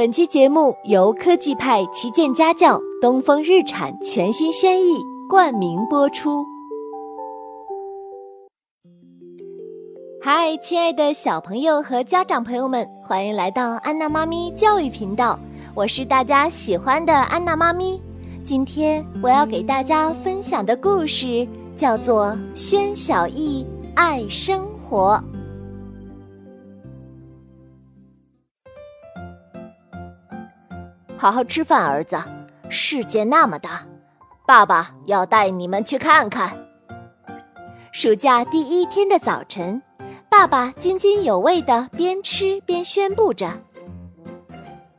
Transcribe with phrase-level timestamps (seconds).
[0.00, 6.42] 本期节目由科技派旗舰家教东风日产全新轩逸冠名播出。
[10.22, 15.38] 嗨，亲爱的小朋友和家长朋友们，欢迎来到安娜妈咪教育频道，
[15.74, 18.00] 我是大家喜欢的安娜妈咪。
[18.42, 21.46] 今天我要给大家分享的故事
[21.76, 25.22] 叫做《轩小艺爱生活》。
[31.20, 32.16] 好好吃饭，儿子。
[32.70, 33.82] 世界那么大，
[34.46, 36.50] 爸爸要带你们去看看。
[37.92, 39.82] 暑假第一天的早晨，
[40.30, 43.50] 爸爸津津有味的边吃边宣布着：“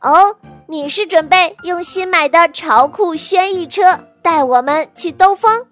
[0.00, 0.36] 哦，
[0.68, 5.66] 你是准备用新买的潮酷轩逸车带我们去兜风？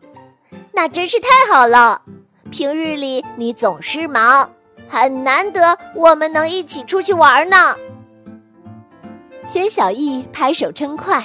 [0.72, 2.02] 那真是太好了！
[2.50, 4.50] 平日里你总是忙，
[4.88, 7.76] 很难得我们能一起出去玩呢。”
[9.50, 11.20] 宣小艺拍手称快，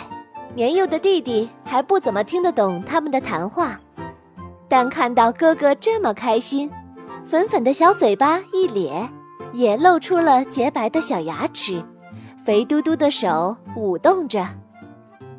[0.56, 3.80] 年幼的弟弟还不怎么听得懂他们的谈话，
[4.68, 6.72] 但看到哥哥这么开心，
[7.24, 9.08] 粉粉的小嘴巴一咧，
[9.54, 11.86] 也露出了洁白的小牙齿，
[12.44, 14.44] 肥嘟嘟的手舞动着。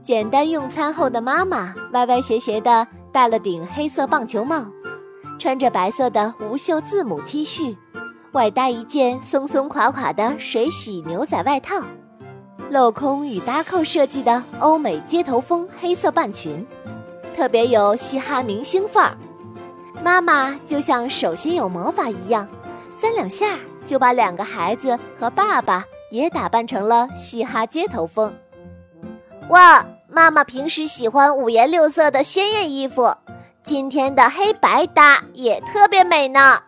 [0.01, 4.65] 简单用餐后的妈妈歪歪斜斜的戴了顶黑色棒球帽，
[5.41, 7.77] 穿着白色的无袖字母 T 恤，
[8.31, 11.83] 外搭一件松松垮垮的水洗牛仔外套。
[12.71, 16.67] 镂空与搭扣设计的欧美街头风黑色半裙，
[17.35, 19.17] 特别有嘻哈明星范儿。
[20.03, 22.47] 妈妈就像手心有魔法一样，
[22.91, 28.35] 三两下就把两个孩子和爸爸也打扮成了嘻哈街头风。
[29.49, 33.15] 哇，妈妈平时喜欢五颜六色的鲜艳衣服，
[33.63, 36.59] 今天的黑白搭也特别美呢。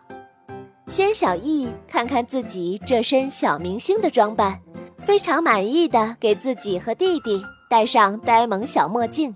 [0.87, 4.59] 宣小艺看看自己这身小明星的装扮。
[4.99, 9.33] 非常满意的给自己和弟弟戴上呆萌小墨镜，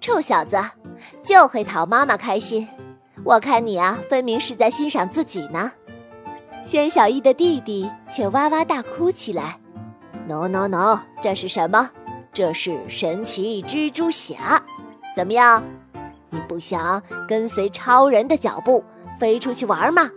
[0.00, 0.58] 臭小子，
[1.22, 2.68] 就会讨妈妈开心。
[3.24, 5.70] 我看你啊，分明是在欣赏自己呢。
[6.62, 9.58] 宣小艺的弟弟却哇哇大哭起来。
[10.26, 11.88] No no no，这是什么？
[12.32, 14.60] 这是神奇蜘蛛侠。
[15.14, 15.62] 怎么样？
[16.30, 18.84] 你不想跟随超人的脚步
[19.18, 20.10] 飞出去玩吗？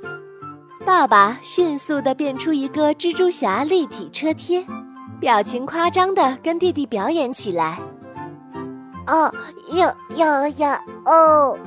[0.85, 4.66] 爸爸迅速地变出一个蜘蛛侠立体车贴，
[5.19, 7.79] 表情夸张地跟弟弟表演起来。
[9.07, 9.33] 哦，
[9.72, 10.81] 呀呀呀！
[11.05, 11.57] 哦，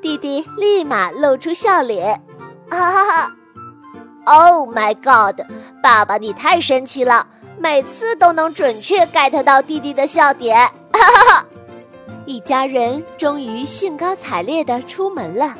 [0.00, 2.20] 弟弟立马露出笑脸。
[2.70, 3.32] 哈哈哈
[4.24, 5.40] ！Oh my god！
[5.82, 7.26] 爸爸你太神奇了，
[7.58, 10.56] 每次都能准确 get 到弟弟的笑点。
[10.92, 11.46] 哈哈哈！
[12.24, 15.54] 一家人终于兴高采烈地出门了。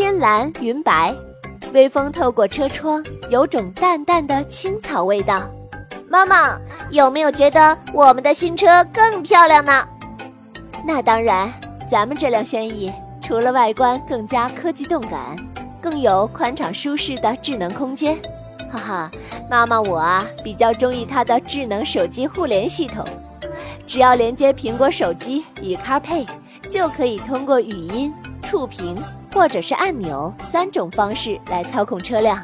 [0.00, 1.12] 天蓝云白，
[1.74, 5.42] 微风透过车窗，有种淡淡的青草味道。
[6.08, 6.56] 妈妈
[6.92, 9.84] 有没有觉得我们的新车更漂亮呢？
[10.84, 11.52] 那当然，
[11.90, 15.34] 咱们这辆轩逸除了外观更加科技动感，
[15.82, 18.16] 更有宽敞舒适的智能空间。
[18.70, 19.10] 哈哈，
[19.50, 23.04] 妈妈我啊比较中意它的智能手机互联系统，
[23.84, 26.24] 只要连接苹果手机与 CarPlay，
[26.70, 28.14] 就可以通过语音、
[28.44, 28.96] 触屏。
[29.32, 32.42] 或者是按钮三种方式来操控车辆，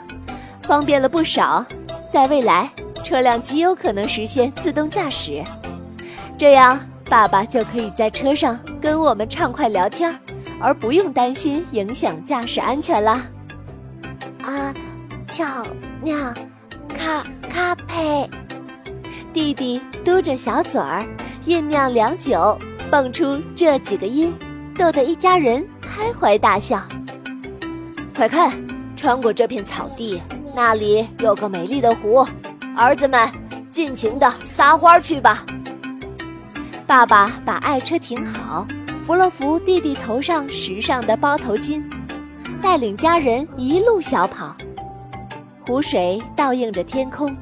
[0.62, 1.64] 方便了不少。
[2.10, 2.70] 在未来，
[3.02, 5.42] 车辆极有可能实现自动驾驶，
[6.38, 6.78] 这样
[7.08, 10.16] 爸爸就可以在车上跟我们畅快聊天，
[10.60, 13.22] 而不用担心影响驾驶安全啦。
[14.42, 14.72] 啊，
[15.26, 15.44] 巧
[16.02, 16.16] 妙，
[16.96, 18.30] 咖咖配，
[19.32, 21.04] 弟弟嘟着小嘴儿，
[21.46, 22.56] 酝酿良久，
[22.90, 24.32] 蹦出这几个音，
[24.78, 25.66] 逗得一家人。
[25.96, 26.82] 开怀大笑，
[28.16, 28.50] 快看，
[28.96, 30.20] 穿过这片草地，
[30.52, 32.26] 那里有个美丽的湖。
[32.76, 33.30] 儿子们，
[33.70, 35.46] 尽情的撒欢去吧。
[36.84, 38.66] 爸爸把爱车停好，
[39.06, 41.80] 扶了扶弟弟头上时尚的包头巾，
[42.60, 44.52] 带领家人一路小跑。
[45.64, 47.32] 湖水倒映着天空，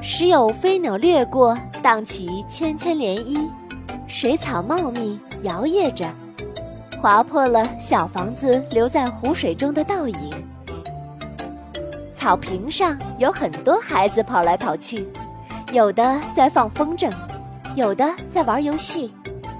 [0.00, 3.38] 时有飞鸟掠过，荡起圈圈涟漪，
[4.06, 6.08] 水草茂密，摇曳着。
[7.00, 10.44] 划破了小房子留在湖水中的倒影。
[12.14, 15.08] 草坪上有很多孩子跑来跑去，
[15.72, 17.10] 有的在放风筝，
[17.76, 19.14] 有的在玩游戏，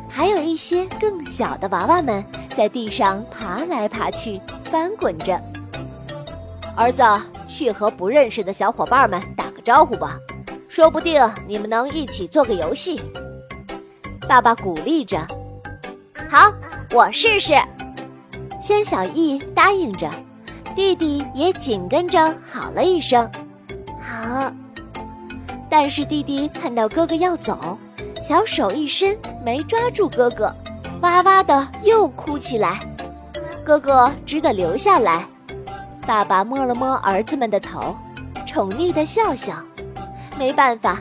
[0.08, 2.24] 还有一些更小的娃娃们
[2.56, 5.40] 在地上爬来爬去，翻滚着。
[6.76, 7.02] 儿子，
[7.46, 10.18] 去和不认识的小伙伴们打个招呼吧，
[10.68, 13.00] 说不定你们能一起做个游戏。
[14.28, 15.24] 爸爸鼓励着。
[16.28, 16.52] 好。
[16.90, 17.52] 我试试，
[18.62, 20.10] 轩小艺答应着，
[20.74, 23.30] 弟弟也紧跟着好了一声
[24.00, 24.50] ：“好。”！
[25.68, 27.76] 但是弟弟看到哥哥要走，
[28.22, 29.14] 小手一伸，
[29.44, 30.52] 没抓住哥哥，
[31.02, 32.80] 哇哇的又哭起来。
[33.62, 35.26] 哥哥只得留下来。
[36.06, 37.94] 爸爸摸了摸儿子们的头，
[38.46, 39.62] 宠溺的笑笑。
[40.38, 40.98] 没办法，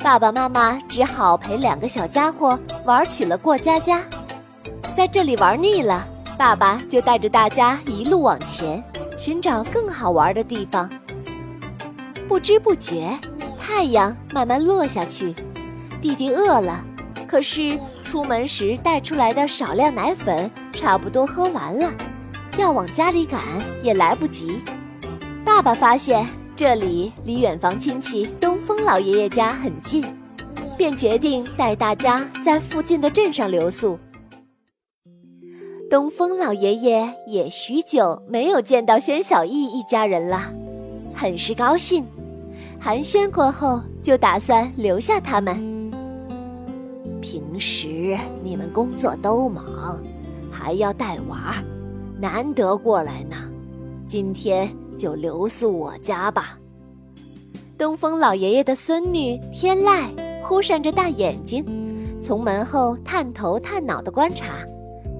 [0.00, 4.02] 爸爸妈妈只好陪两个小家伙玩起了过家家。
[4.94, 6.06] 在这里玩腻了，
[6.38, 8.82] 爸爸就带着大家一路往前，
[9.18, 10.88] 寻找更好玩的地方。
[12.28, 13.18] 不知不觉，
[13.58, 15.34] 太阳慢慢落下去，
[16.00, 16.84] 弟弟饿了，
[17.26, 21.90] 可是出门时带出来的少量奶粉差不多喝完了，
[22.58, 23.40] 要往家里赶
[23.82, 24.60] 也来不及。
[25.44, 30.04] 爸爸发现这里离远房亲戚东风老爷爷家很近，
[30.76, 33.98] 便决定带大家在附近的镇上留宿。
[35.92, 40.50] 东风老爷爷也许久没有见到宣小艺一家人了，
[41.14, 42.02] 很是高兴。
[42.80, 45.54] 寒暄过后，就打算留下他们。
[47.20, 50.02] 平时你们工作都忙，
[50.50, 51.62] 还要带娃，
[52.18, 53.36] 难得过来呢。
[54.06, 56.58] 今天就留宿我家吧。
[57.76, 60.08] 东风老爷爷的孙女天籁
[60.42, 61.62] 忽闪着大眼睛，
[62.18, 64.54] 从门后探头探脑的观察。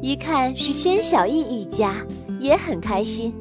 [0.02, 1.94] 一看是宣小艺一家，
[2.40, 3.32] 也很开心。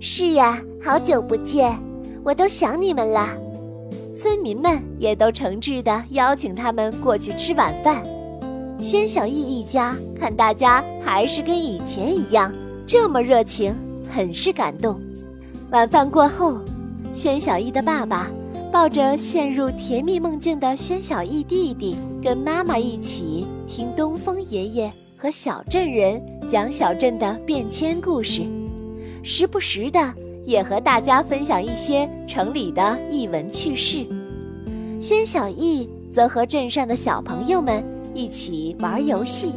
[0.00, 1.78] 是呀，好久不见，
[2.24, 3.28] 我都想你们了。
[4.14, 8.02] 村民们也都诚挚地邀请他们过去吃晚饭。
[8.80, 12.50] 宣小艺一家看大家还是跟以前一样
[12.86, 13.74] 这么热情，
[14.10, 14.98] 很是感动。
[15.70, 16.60] 晚饭过后，
[17.12, 18.30] 宣小艺的爸爸
[18.72, 24.90] 抱着陷入甜蜜梦境的宣小艺弟弟，跟妈妈一起听东风爷爷。
[25.24, 28.42] 和小镇人讲小镇的变迁故事，
[29.22, 34.06] 时不时的也和大家分享一些城里的异闻趣事。
[35.00, 37.82] 宣小艺则和镇上的小朋友们
[38.12, 39.54] 一起玩游戏，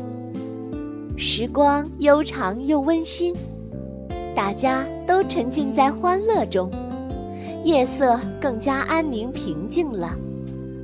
[1.17, 3.35] 时光悠长又温馨，
[4.33, 6.71] 大家都沉浸在欢乐中，
[7.65, 10.15] 夜色更加安宁平静了。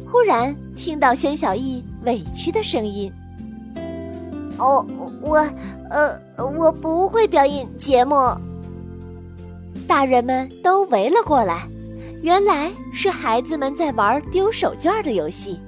[0.05, 3.09] 忽然听到宣小艺委屈的声音。
[4.63, 4.85] 哦，
[5.21, 5.37] 我，
[5.89, 6.17] 呃，
[6.57, 8.15] 我不会表演节目。
[9.85, 11.67] 大人们都围了过来，
[12.21, 15.59] 原来是孩子们在玩丢手绢的游戏。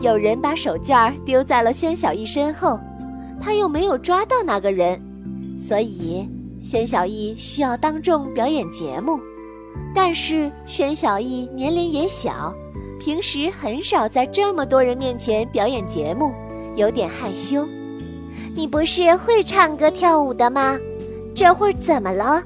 [0.00, 2.78] 有人把手绢丢在了宣小艺身后，
[3.40, 5.00] 他又没有抓到那个人，
[5.58, 6.28] 所以
[6.60, 9.18] 宣小艺需要当众表演节目。
[9.94, 12.52] 但是宣小艺年龄也小，
[13.00, 16.32] 平时很少在这么多人面前表演节目，
[16.76, 17.66] 有点害羞。
[18.54, 20.78] 你不是会唱歌跳舞的吗？
[21.34, 22.42] 这会儿怎么了？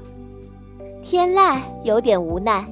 [1.03, 2.65] 天籁有点无奈。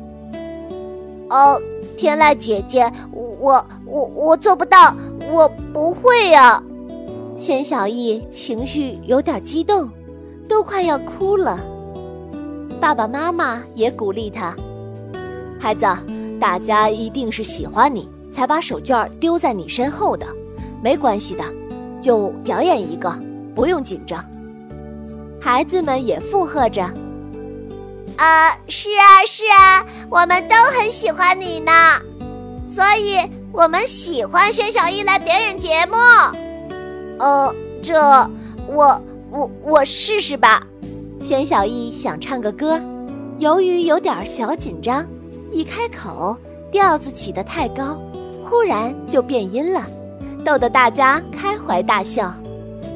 [1.29, 1.61] 哦，
[1.97, 4.95] 天籁姐姐，我我我做不到，
[5.31, 6.61] 我不会呀。
[7.37, 9.89] 宣小艺情绪有点激动，
[10.47, 11.59] 都快要哭了。
[12.79, 14.55] 爸爸妈妈也鼓励他
[15.59, 15.85] ：“孩子，
[16.39, 20.25] 大家一定是喜欢你，才把手绢丢在你身后的，
[20.81, 21.43] 没关系的。”
[22.01, 23.11] 就表演一个，
[23.56, 24.24] 不用紧张。
[25.42, 26.84] 孩子们也附和着。
[28.18, 31.72] 啊，是啊，是啊，我们都很喜欢你呢，
[32.66, 33.18] 所以
[33.52, 35.97] 我们喜欢宣小艺来表演节目。
[37.19, 37.97] 呃，这，
[38.68, 40.66] 我我我试试吧。
[41.21, 42.80] 宣小艺想唱个歌，
[43.38, 45.06] 由于有点小紧张，
[45.52, 46.38] 一开口
[46.71, 48.00] 调子起得太高，
[48.44, 49.83] 忽然就变音了。
[50.45, 52.33] 逗得大家开怀大笑，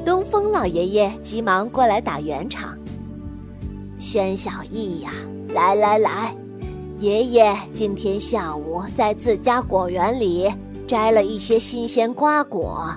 [0.10, 2.75] 东风老爷爷急忙过来打圆场。
[4.00, 5.12] 宣小艺呀，
[5.54, 6.36] 来来来，
[6.98, 10.51] 爷爷今天下午在自家果园里
[10.88, 12.92] 摘了一些新鲜瓜果，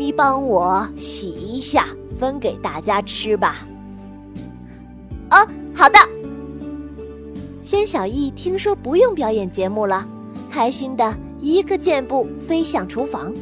[0.00, 1.86] 你帮我洗一下，
[2.18, 3.58] 分给大家吃吧。
[5.30, 5.96] 哦，好的。
[7.62, 10.04] 宣小艺听说不用表演节目了，
[10.50, 13.32] 开心的一个箭步飞向厨房。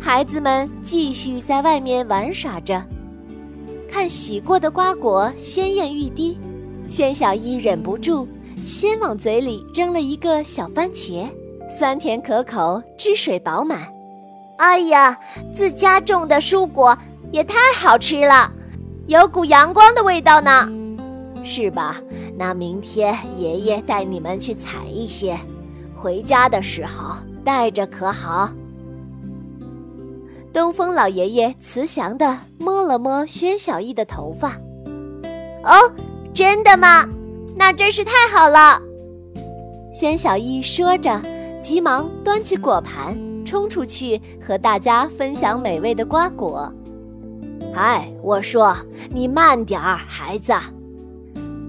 [0.00, 2.82] 孩子们继续在外面玩耍着，
[3.90, 6.38] 看洗过的瓜果鲜艳欲滴，
[6.88, 8.26] 宣小一忍不住
[8.56, 11.26] 先往嘴里扔了一个小番茄，
[11.68, 13.86] 酸甜可口，汁水饱满。
[14.58, 15.18] 哎呀，
[15.52, 16.96] 自家种的蔬果
[17.32, 18.50] 也太好吃了，
[19.08, 20.68] 有股阳光的味道呢，
[21.44, 21.96] 是吧？
[22.36, 25.38] 那明天爷爷带你们去采一些，
[25.94, 28.48] 回家的时候带着可好？
[30.52, 34.56] 东风老爷爷慈祥地摸了摸宣小艺的头发
[35.64, 35.92] ，“哦，
[36.34, 37.06] 真的吗？
[37.56, 38.80] 那真是太好了。”
[39.92, 41.20] 宣小艺说着，
[41.60, 46.72] 急忙端起果盘，冲出去和大家分享美味的瓜果。
[47.74, 48.76] 哎，我说
[49.10, 50.52] 你慢点儿，孩子。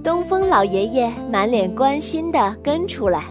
[0.03, 3.25] 东风老爷爷满脸关心地跟出来。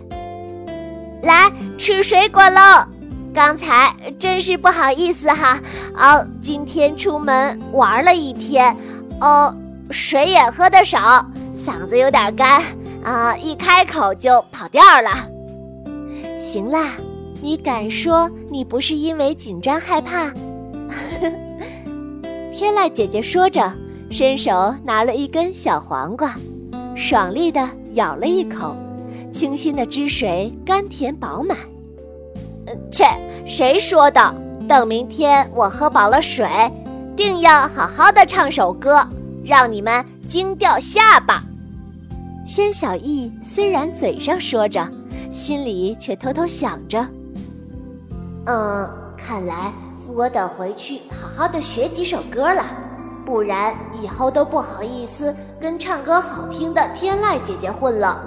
[1.23, 2.87] 来吃水果喽！
[3.35, 5.61] 刚才真是不好意思哈，
[5.97, 8.75] 哦，今天出门玩了一天，
[9.21, 9.55] 哦，
[9.91, 11.25] 水也喝得少，
[11.57, 12.63] 嗓子有点干
[13.05, 15.11] 啊，一开口就跑调了。
[16.39, 16.93] 行啦，
[17.41, 20.31] 你敢说你不是因为紧张害怕？
[22.53, 23.73] 天籁姐姐说着，
[24.11, 26.35] 伸手拿了一根小黄瓜，
[26.97, 28.75] 爽利的咬了一口，
[29.33, 31.57] 清新的汁水甘甜饱满。
[32.91, 33.05] 切，
[33.47, 34.35] 谁说的？
[34.69, 36.47] 等明天我喝饱了水，
[37.17, 39.07] 定要好好的唱首歌，
[39.45, 41.43] 让你们惊掉下巴。
[42.47, 44.87] 宣小艺虽然嘴上说着，
[45.31, 47.07] 心里却偷偷想着：
[48.47, 49.73] 嗯，看来
[50.15, 52.65] 我得回去好好的学几首歌了，
[53.25, 58.21] 不然以后都不好意思跟唱歌好听的天籁姐姐混了。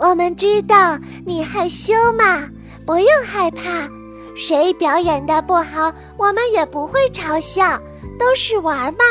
[0.00, 2.48] 我们知道你害羞嘛，
[2.86, 3.86] 不用害怕。
[4.34, 7.78] 谁表演的不好，我们也不会嘲笑，
[8.18, 9.04] 都是玩嘛，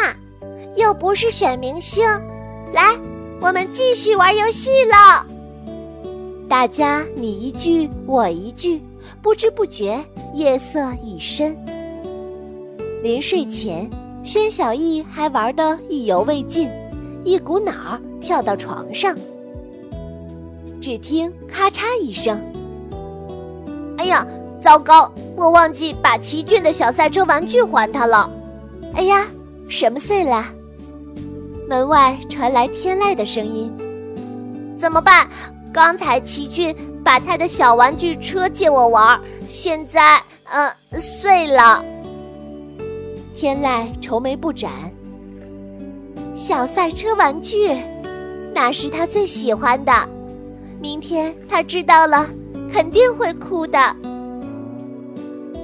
[0.76, 2.04] 又不是选明星。
[2.74, 2.98] 来，
[3.40, 5.24] 我们继续玩游戏了。
[6.50, 8.82] 大家你一句我一句，
[9.22, 10.04] 不知不觉
[10.34, 11.56] 夜色已深。
[13.04, 13.88] 临睡前，
[14.24, 16.68] 宣小艺还玩得意犹未尽，
[17.24, 19.16] 一股脑跳到床上。
[20.82, 22.42] 只听咔嚓一声，
[23.98, 24.26] 哎呀，
[24.62, 25.12] 糟糕！
[25.36, 28.30] 我忘记把奇骏的小赛车玩具还他了。
[28.94, 29.26] 哎呀，
[29.70, 30.46] 什么碎了？
[31.68, 33.72] 门外传来天籁的声音。
[34.78, 35.28] 怎么办？
[35.72, 41.84] 刚才奇骏把他的小玩具车借我玩，现在呃碎了。
[43.36, 44.72] 天籁愁眉不展。
[46.34, 47.70] 小赛车玩具，
[48.54, 49.92] 那是他最喜欢的。
[50.82, 52.26] 明天他知道了，
[52.72, 53.78] 肯定会哭的。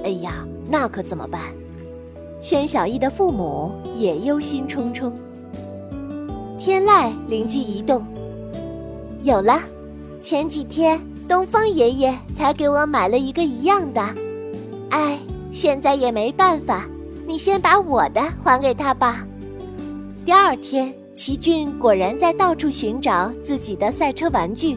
[0.04, 1.40] 哎呀，那可怎么办？
[2.38, 5.10] 宣小艺的父母也忧心忡忡。
[6.60, 8.04] 天籁灵机一动，
[9.22, 9.58] 有了！
[10.20, 14.06] 前几天东方爷爷才给我买了一个一样的。
[14.90, 15.18] 哎，
[15.50, 16.86] 现在也没办法，
[17.26, 19.26] 你先把我的还给他吧。
[20.26, 24.76] 第二天，奇骏果然在到处寻找自己的赛车玩具。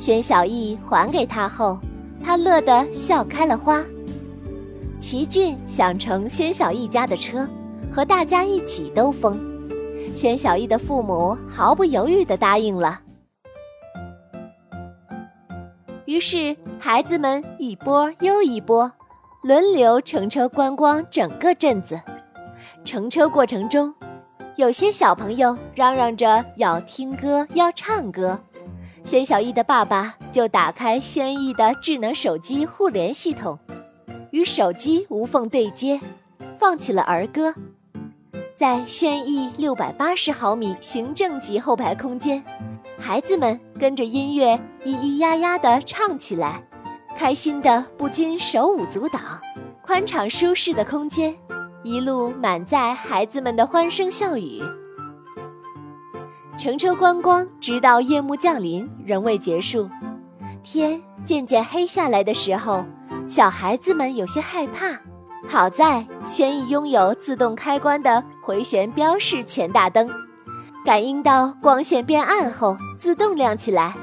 [0.00, 1.78] 宣小艺还给他后，
[2.24, 3.84] 他乐得笑开了花。
[4.98, 7.46] 奇骏想乘宣小艺家的车，
[7.92, 9.38] 和大家一起兜风。
[10.14, 12.98] 宣小艺的父母毫不犹豫地答应了。
[16.06, 18.90] 于是，孩子们一波又一波，
[19.42, 22.00] 轮流乘车观光整个镇子。
[22.86, 23.94] 乘车过程中，
[24.56, 28.40] 有些小朋友嚷嚷着要听歌、要唱歌。
[29.02, 33.58] 宣小艺的爸爸就打开轩逸的智能手机互联系统，
[34.30, 36.00] 与手机无缝对接，
[36.56, 37.52] 放起了儿歌。
[38.56, 42.42] 在轩逸六百八十毫米行政级后排空间，
[42.98, 44.54] 孩子们跟着音乐
[44.84, 46.62] 咿咿呀呀地唱起来，
[47.16, 49.18] 开心的不禁手舞足蹈。
[49.82, 51.34] 宽敞舒适的空间，
[51.82, 54.62] 一路满载孩子们的欢声笑语。
[56.60, 59.88] 乘车观光，直到夜幕降临仍未结束，
[60.62, 62.84] 天渐渐黑下来的时候，
[63.26, 64.88] 小孩子们有些害怕。
[65.48, 70.06] 好在轩逸拥有自动开关的回旋标式前大灯，
[70.84, 73.94] 感应到光线变暗后自动亮起来。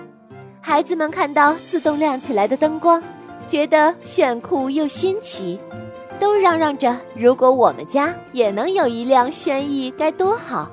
[0.59, 3.03] 孩子们看到自动亮起来的灯光，
[3.47, 5.59] 觉得炫酷又新奇，
[6.19, 10.67] 都嚷嚷着：“如果我们家也能有一辆轩逸，该多好！”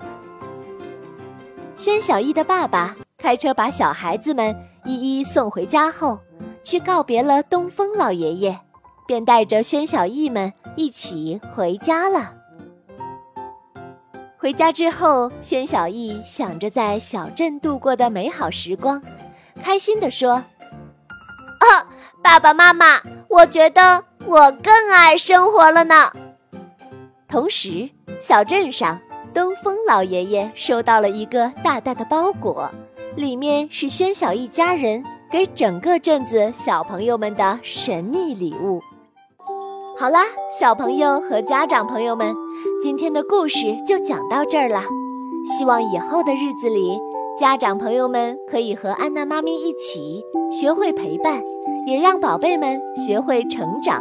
[1.76, 4.54] 宣小艺的爸爸开车把小孩子们
[4.85, 6.19] 一一送回家后，
[6.62, 8.57] 去告别了东风老爷爷，
[9.07, 12.33] 便带着宣小艺们一起回家了。
[14.37, 19.02] 回家之后，宣小艺想着在小镇度过的美好时光，
[19.62, 20.35] 开心地说
[21.61, 21.66] ：“啊，
[22.23, 26.12] 爸爸妈妈，我觉得我更爱生活了呢。”
[27.26, 27.88] 同时，
[28.21, 29.00] 小镇上。
[29.35, 32.71] 东风老爷爷收到了一个大大的包裹，
[33.17, 38.81] 里面是轩小一家人给整个镇子小朋友们的神秘礼物。
[39.99, 42.33] 好啦，小朋友和家长朋友们，
[42.81, 44.85] 今天的故事就讲到这儿啦。
[45.45, 46.97] 希望以后的日子里，
[47.37, 51.43] 家长朋友们可以和安娜妈咪一起学会陪伴，
[51.88, 54.00] 也让宝贝们学会成长。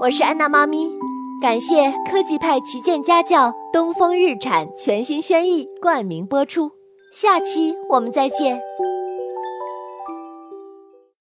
[0.00, 0.90] 我是安娜妈咪，
[1.44, 6.72] 感谢科技派旗舰家轿东风日产全新轩逸冠名播出。
[7.12, 8.58] 下期我们再见。